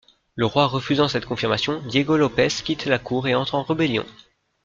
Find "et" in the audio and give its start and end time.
3.27-3.35